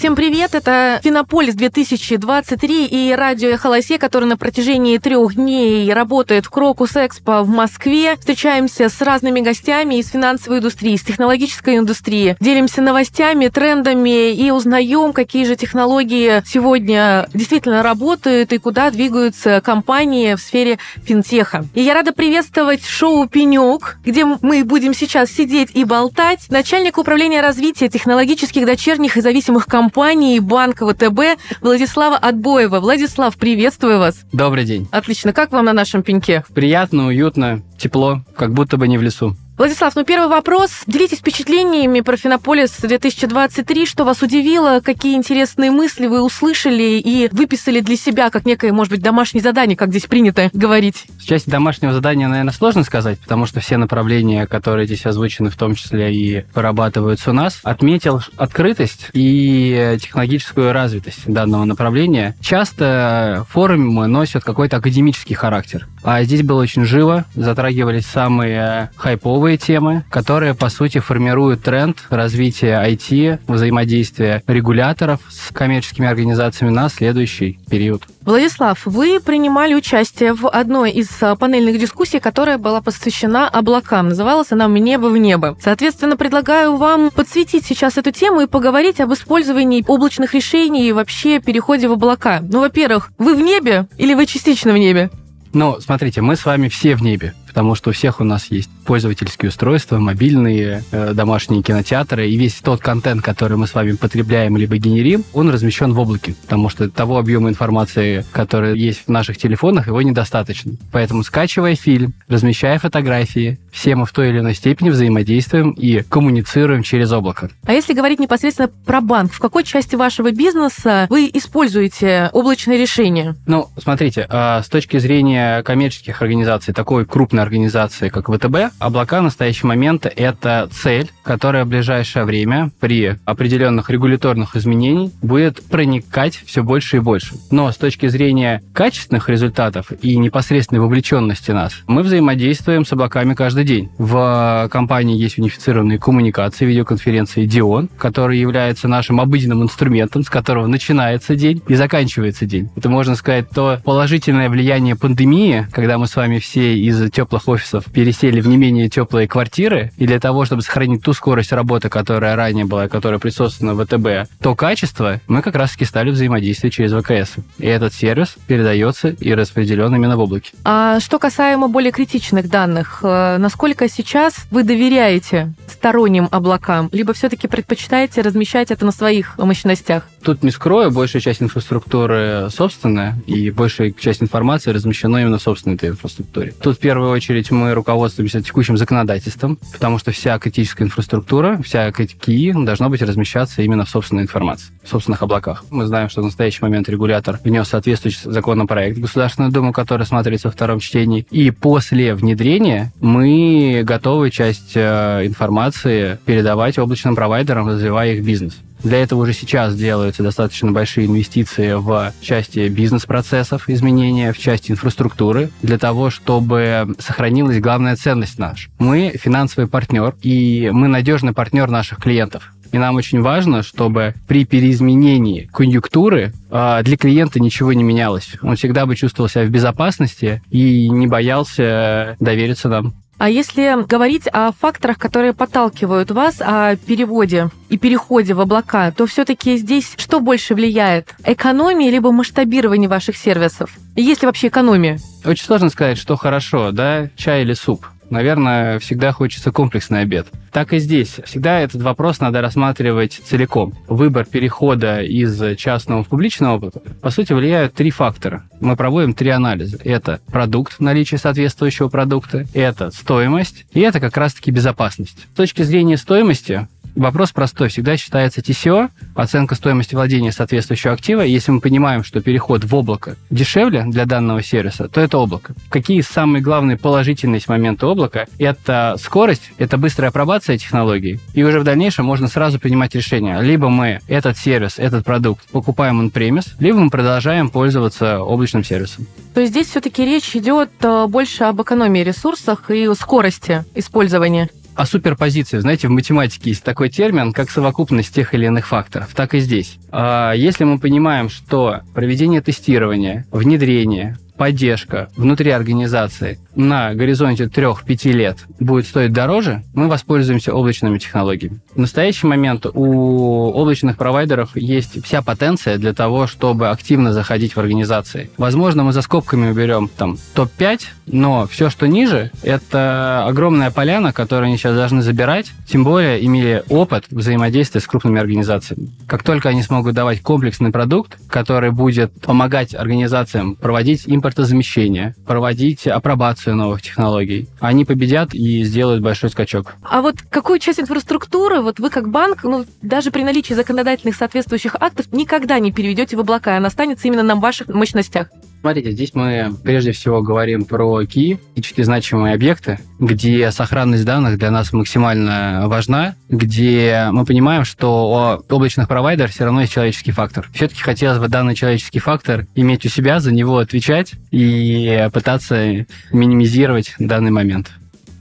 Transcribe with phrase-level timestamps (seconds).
[0.00, 6.48] Всем привет, это Финополис 2023 и радио Эхолосе, который на протяжении трех дней работает в
[6.50, 8.16] Крокус Экспо в Москве.
[8.18, 12.34] Встречаемся с разными гостями из финансовой индустрии, из технологической индустрии.
[12.40, 20.34] Делимся новостями, трендами и узнаем, какие же технологии сегодня действительно работают и куда двигаются компании
[20.34, 21.66] в сфере финтеха.
[21.74, 26.46] И я рада приветствовать шоу «Пенек», где мы будем сейчас сидеть и болтать.
[26.48, 32.78] Начальник управления развития технологических дочерних и зависимых компаний компании Банка ВТБ Владислава Отбоева.
[32.78, 34.24] Владислав, приветствую вас.
[34.32, 34.86] Добрый день.
[34.92, 35.32] Отлично.
[35.32, 36.44] Как вам на нашем пеньке?
[36.54, 39.34] Приятно, уютно, тепло, как будто бы не в лесу.
[39.60, 40.70] Владислав, ну первый вопрос.
[40.86, 43.84] Делитесь впечатлениями про Финополис 2023.
[43.84, 44.80] Что вас удивило?
[44.82, 49.76] Какие интересные мысли вы услышали и выписали для себя как некое, может быть, домашнее задание,
[49.76, 51.04] как здесь принято говорить?
[51.20, 55.56] С части домашнего задания, наверное, сложно сказать, потому что все направления, которые здесь озвучены, в
[55.56, 62.34] том числе и вырабатываются у нас, отметил открытость и технологическую развитость данного направления.
[62.40, 65.86] Часто форумы носят какой-то академический характер.
[66.02, 72.82] А здесь было очень живо, затрагивались самые хайповые темы, которые, по сути, формируют тренд развития
[72.84, 78.04] IT, взаимодействия регуляторов с коммерческими организациями на следующий период.
[78.22, 84.08] Владислав, вы принимали участие в одной из а, панельных дискуссий, которая была посвящена облакам.
[84.08, 85.56] Называлась она «Небо в небо».
[85.60, 91.40] Соответственно, предлагаю вам подсветить сейчас эту тему и поговорить об использовании облачных решений и вообще
[91.40, 92.40] переходе в облака.
[92.42, 95.10] Ну, во-первых, вы в небе или вы частично в небе?
[95.52, 98.70] Ну, смотрите, мы с вами все в небе потому что у всех у нас есть
[98.86, 104.56] пользовательские устройства, мобильные, э, домашние кинотеатры, и весь тот контент, который мы с вами потребляем
[104.56, 109.36] либо генерим, он размещен в облаке, потому что того объема информации, который есть в наших
[109.36, 110.74] телефонах, его недостаточно.
[110.92, 116.84] Поэтому скачивая фильм, размещая фотографии, все мы в той или иной степени взаимодействуем и коммуницируем
[116.84, 117.50] через облако.
[117.66, 123.34] А если говорить непосредственно про банк, в какой части вашего бизнеса вы используете облачные решения?
[123.46, 129.20] Ну, смотрите, э, с точки зрения коммерческих организаций, такой крупной крупной организации, как ВТБ, облака
[129.20, 136.42] в настоящий момент– это цель, которая в ближайшее время при определенных регуляторных изменениях будет проникать
[136.46, 137.34] все больше и больше.
[137.50, 143.64] Но с точки зрения качественных результатов и непосредственной вовлеченности нас, мы взаимодействуем с облаками каждый
[143.64, 143.90] день.
[143.98, 151.34] В компании есть унифицированные коммуникации, видеоконференции Dion, который является нашим обыденным инструментом, с которого начинается
[151.34, 152.68] день и заканчивается день.
[152.76, 157.46] Это, можно сказать, то положительное влияние пандемии, когда мы с вами все из теплых теплых
[157.46, 161.88] офисов пересели в не менее теплые квартиры, и для того, чтобы сохранить ту скорость работы,
[161.88, 166.92] которая ранее была, которая присутствовала в ВТБ, то качество мы как раз-таки стали взаимодействовать через
[166.92, 167.36] ВКС.
[167.58, 170.50] И этот сервис передается и распределен именно в облаке.
[170.64, 177.48] А что касаемо более критичных данных, э, насколько сейчас вы доверяете сторонним облакам, либо все-таки
[177.48, 180.06] предпочитаете размещать это на своих мощностях?
[180.22, 185.76] Тут не скрою, большая часть инфраструктуры собственная, и большая часть информации размещена именно в собственной
[185.76, 186.52] этой инфраструктуре.
[186.62, 192.52] Тут в первую очередь мы руководствуемся текущим законодательством, потому что вся критическая инфраструктура, вся КИ
[192.52, 195.64] должна быть размещаться именно в собственной информации, в собственных облаках.
[195.70, 200.48] Мы знаем, что в настоящий момент регулятор внес соответствующий законопроект в Государственную Думу, который смотрится
[200.48, 201.26] во втором чтении.
[201.30, 205.24] И после внедрения мы готовы часть э,
[205.70, 208.58] информации передавать облачным провайдерам, развивая их бизнес.
[208.82, 215.50] Для этого уже сейчас делаются достаточно большие инвестиции в части бизнес-процессов изменения, в части инфраструктуры,
[215.62, 218.70] для того, чтобы сохранилась главная ценность наша.
[218.78, 222.52] Мы финансовый партнер, и мы надежный партнер наших клиентов.
[222.72, 228.30] И нам очень важно, чтобы при переизменении конъюнктуры а, для клиента ничего не менялось.
[228.42, 232.94] Он всегда бы чувствовал себя в безопасности и не боялся довериться нам.
[233.20, 239.06] А если говорить о факторах, которые подталкивают вас о переводе и переходе в облака, то
[239.06, 241.14] все-таки здесь что больше влияет?
[241.26, 243.76] Экономия либо масштабирование ваших сервисов?
[243.94, 244.98] Есть ли вообще экономия?
[245.26, 250.26] Очень сложно сказать, что хорошо, да, чай или суп наверное, всегда хочется комплексный обед.
[250.52, 251.20] Так и здесь.
[251.24, 253.74] Всегда этот вопрос надо рассматривать целиком.
[253.88, 258.44] Выбор перехода из частного в публичный опыт, по сути, влияют три фактора.
[258.60, 259.78] Мы проводим три анализа.
[259.84, 265.26] Это продукт, наличие соответствующего продукта, это стоимость, и это как раз-таки безопасность.
[265.32, 267.68] С точки зрения стоимости, Вопрос простой.
[267.68, 271.20] Всегда считается TCO, оценка стоимости владения соответствующего актива.
[271.20, 275.54] Если мы понимаем, что переход в облако дешевле для данного сервиса, то это облако.
[275.68, 278.26] Какие самые главные положительные моменты облака?
[278.38, 281.20] Это скорость, это быстрая апробация технологий.
[281.34, 283.40] И уже в дальнейшем можно сразу принимать решение.
[283.42, 289.06] Либо мы этот сервис, этот продукт покупаем on-premise, либо мы продолжаем пользоваться облачным сервисом.
[289.34, 294.86] То есть здесь все-таки речь идет э, больше об экономии ресурсах и скорости использования о
[294.86, 295.58] суперпозиции.
[295.58, 299.10] Знаете, в математике есть такой термин, как совокупность тех или иных факторов.
[299.14, 299.78] Так и здесь.
[299.90, 308.38] А если мы понимаем, что проведение тестирования, внедрение, поддержка внутри организации на горизонте 3-5 лет
[308.58, 311.60] будет стоить дороже, мы воспользуемся облачными технологиями.
[311.74, 317.60] В настоящий момент у облачных провайдеров есть вся потенция для того, чтобы активно заходить в
[317.60, 318.30] организации.
[318.38, 324.46] Возможно, мы за скобками уберем там топ-5, но все, что ниже, это огромная поляна, которую
[324.46, 328.88] они сейчас должны забирать, тем более имели опыт взаимодействия с крупными организациями.
[329.06, 335.86] Как только они смогут давать комплексный продукт, который будет помогать организациям проводить импорт импортозамещение, проводить
[335.86, 337.48] апробацию новых технологий.
[337.58, 339.74] Они победят и сделают большой скачок.
[339.82, 344.76] А вот какую часть инфраструктуры вот вы как банк, ну, даже при наличии законодательных соответствующих
[344.78, 348.28] актов, никогда не переведете в облака, она останется именно на ваших мощностях?
[348.60, 354.50] Смотрите, здесь мы прежде всего говорим про ки, критически значимые объекты, где сохранность данных для
[354.50, 360.48] нас максимально важна, где мы понимаем, что у облачных провайдеров все равно есть человеческий фактор.
[360.52, 366.94] Все-таки хотелось бы данный человеческий фактор иметь у себя, за него отвечать и пытаться минимизировать
[366.98, 367.70] данный момент.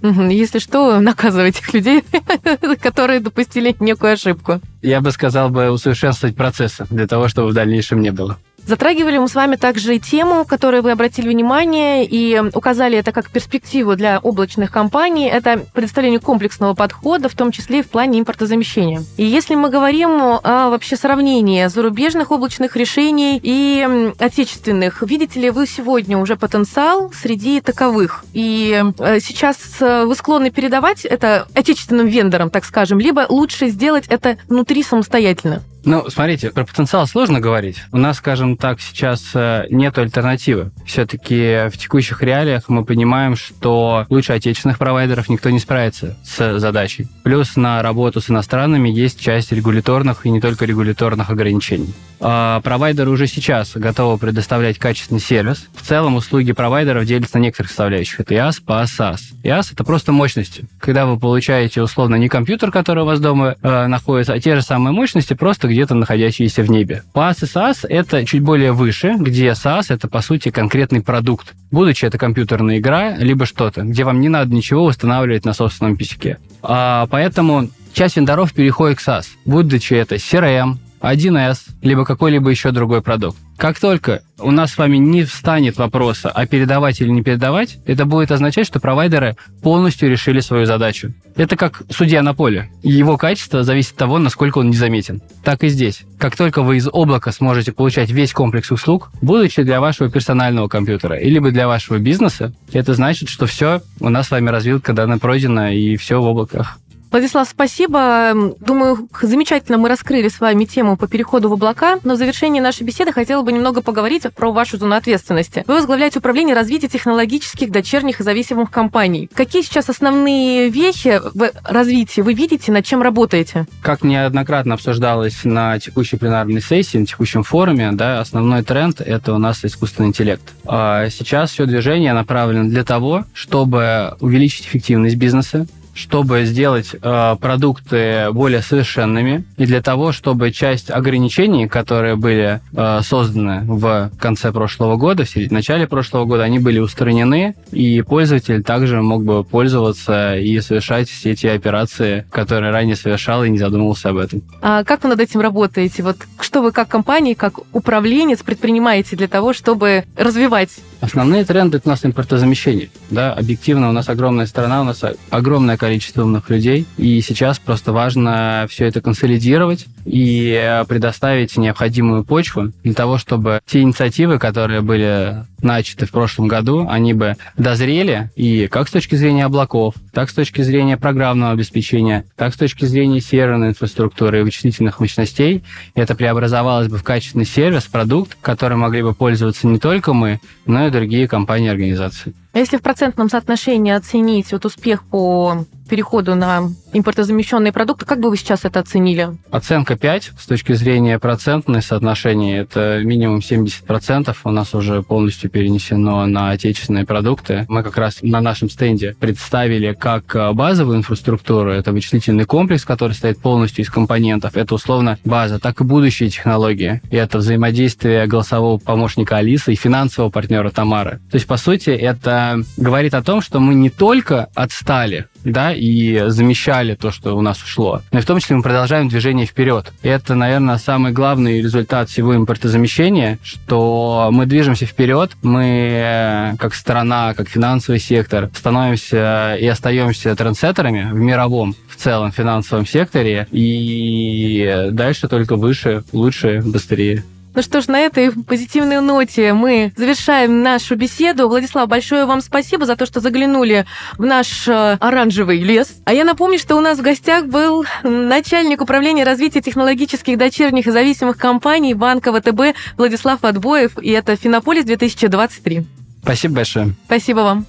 [0.01, 2.03] Если что, наказывать тех людей,
[2.81, 4.61] которые допустили некую ошибку.
[4.81, 8.37] Я бы сказал бы усовершенствовать процессы для того, чтобы в дальнейшем не было.
[8.69, 13.31] Затрагивали мы с вами также и тему, которую вы обратили внимание и указали это как
[13.31, 15.25] перспективу для облачных компаний.
[15.25, 19.01] Это предоставление комплексного подхода, в том числе и в плане импортозамещения.
[19.17, 20.11] И если мы говорим
[20.43, 27.61] о вообще сравнении зарубежных облачных решений и отечественных, видите ли вы сегодня уже потенциал среди
[27.61, 28.23] таковых?
[28.33, 34.05] И э, сейчас э, вы склонны передавать это отечественным вендорам, так скажем, либо лучше сделать
[34.09, 35.63] это внутри самостоятельно?
[35.89, 37.77] Ну, смотрите, про потенциал сложно говорить.
[37.91, 40.69] У нас, скажем так, сейчас э, нет альтернативы.
[40.85, 47.07] Все-таки в текущих реалиях мы понимаем, что лучше отечественных провайдеров никто не справится с задачей.
[47.23, 51.91] Плюс на работу с иностранными есть часть регуляторных и не только регуляторных ограничений.
[52.19, 55.69] А провайдеры уже сейчас готовы предоставлять качественный сервис.
[55.73, 58.19] В целом услуги провайдеров делятся на некоторых составляющих.
[58.19, 59.19] Это IaaS, PaaS, SaaS.
[59.43, 60.65] IaaS– это просто мощности.
[60.79, 64.61] Когда вы получаете условно не компьютер, который у вас дома э, находится, а те же
[64.61, 67.03] самые мощности, просто где-то находящиеся в небе.
[67.13, 71.53] PaaS и SaaS– это чуть более выше, где SaaS– это, по сути, конкретный продукт.
[71.71, 76.37] Будучи это компьютерная игра, либо что-то, где вам не надо ничего устанавливать на собственном писяке.
[76.61, 83.01] А, поэтому часть вендоров переходит к SaaS, будучи это CRM, 1С, либо какой-либо еще другой
[83.01, 83.37] продукт.
[83.57, 88.05] Как только у нас с вами не встанет вопроса, а передавать или не передавать, это
[88.05, 91.13] будет означать, что провайдеры полностью решили свою задачу.
[91.35, 92.69] Это как судья на поле.
[92.83, 95.21] Его качество зависит от того, насколько он незаметен.
[95.43, 96.03] Так и здесь.
[96.17, 101.17] Как только вы из облака сможете получать весь комплекс услуг, будучи для вашего персонального компьютера
[101.17, 105.75] или для вашего бизнеса, это значит, что все, у нас с вами развилка дана пройдена
[105.75, 106.77] и все в облаках.
[107.11, 108.53] Владислав, спасибо.
[108.59, 112.83] Думаю, замечательно мы раскрыли с вами тему по переходу в облака, но в завершении нашей
[112.83, 115.63] беседы хотела бы немного поговорить про вашу зону ответственности.
[115.67, 119.29] Вы возглавляете управление развития технологических дочерних и зависимых компаний.
[119.33, 123.65] Какие сейчас основные вехи в развитии вы видите, над чем работаете?
[123.81, 129.39] Как неоднократно обсуждалось на текущей пленарной сессии, на текущем форуме, да, основной тренд– это у
[129.39, 130.43] нас искусственный интеллект.
[130.65, 135.65] А сейчас все движение направлено для того, чтобы увеличить эффективность бизнеса,
[135.99, 143.01] чтобы сделать э, продукты более совершенными и для того, чтобы часть ограничений, которые были э,
[143.03, 149.01] созданы в конце прошлого года, в начале прошлого года, они были устранены, и пользователь также
[149.01, 154.17] мог бы пользоваться и совершать все те операции, которые ранее совершал и не задумывался об
[154.17, 154.41] этом.
[154.61, 156.01] А как вы над этим работаете?
[156.03, 160.69] Вот что вы как компания, как управленец предпринимаете для того, чтобы развивать
[161.01, 162.89] Основные тренды у нас импортозамещение.
[163.09, 165.88] Да, объективно у нас огромная страна, у нас огромное количество
[166.23, 173.17] умных людей, и сейчас просто важно все это консолидировать и предоставить необходимую почву для того,
[173.17, 178.91] чтобы те инициативы, которые были начаты в прошлом году, они бы дозрели и как с
[178.91, 184.39] точки зрения облаков, так с точки зрения программного обеспечения, так с точки зрения серверной инфраструктуры
[184.39, 185.63] и вычислительных мощностей,
[185.95, 190.87] это преобразовалось бы в качественный сервис, продукт, которым могли бы пользоваться не только мы, но
[190.87, 192.33] и другие компании и организации.
[192.51, 198.05] А если в процентном соотношении оценить вот успех по переходу на импортозамещенные продукты.
[198.05, 199.29] Как бы вы сейчас это оценили?
[199.51, 202.61] Оценка 5 с точки зрения процентной соотношения.
[202.61, 207.65] Это минимум 70% у нас уже полностью перенесено на отечественные продукты.
[207.67, 211.71] Мы как раз на нашем стенде представили как базовую инфраструктуру.
[211.71, 214.55] Это вычислительный комплекс, который стоит полностью из компонентов.
[214.55, 217.01] Это условно база, так и будущие технологии.
[217.09, 221.19] И это взаимодействие голосового помощника Алисы и финансового партнера Тамары.
[221.31, 226.23] То есть, по сути, это говорит о том, что мы не только отстали да, и
[226.27, 228.01] замещали то, что у нас ушло.
[228.11, 229.91] Но и в том числе мы продолжаем движение вперед.
[230.01, 237.49] Это, наверное, самый главный результат всего импортозамещения, что мы движемся вперед, мы как страна, как
[237.49, 245.55] финансовый сектор становимся и остаемся трендсеттерами в мировом в целом финансовом секторе, и дальше только
[245.55, 247.23] выше, лучше, быстрее.
[247.55, 251.47] Ну что ж, на этой позитивной ноте мы завершаем нашу беседу.
[251.47, 253.85] Владислав, большое вам спасибо за то, что заглянули
[254.17, 256.01] в наш э, оранжевый лес.
[256.05, 260.91] А я напомню, что у нас в гостях был начальник управления развития технологических дочерних и
[260.91, 265.85] зависимых компаний Банка ВТБ Владислав Отбоев, и это Финополис 2023.
[266.21, 266.93] Спасибо большое.
[267.05, 267.65] Спасибо вам.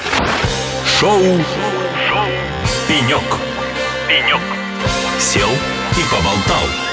[0.99, 2.31] Шоу, Шоу.
[2.91, 3.23] «Пенек».
[4.09, 4.41] «Пенек».
[5.19, 6.90] Сел и поболтал.